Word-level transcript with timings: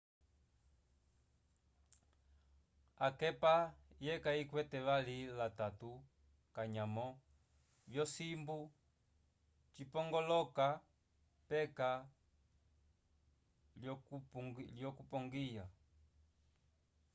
akepa 3.07 3.53
yeka 4.05 4.29
yikwete 4.37 4.77
vali 4.87 5.17
la 5.37 5.47
tatu 5.59 5.91
kanyamo 6.55 7.07
vyo 7.91 8.03
simbu 8.13 8.57
cipongoloka 9.73 10.67
peka 11.49 11.89
ko 14.31 14.39
lyo 14.77 14.89
kupongiya 14.97 15.65